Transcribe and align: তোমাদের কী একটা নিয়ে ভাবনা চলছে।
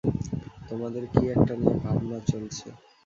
তোমাদের 0.69 1.03
কী 1.13 1.23
একটা 1.27 1.53
নিয়ে 1.55 1.75
ভাবনা 1.83 2.17
চলছে। 2.31 2.67